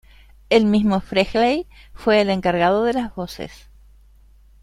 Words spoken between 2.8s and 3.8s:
de las voces.